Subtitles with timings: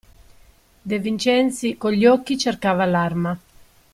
[0.81, 3.37] De Vincenzi con gli occhi cercava l'arma.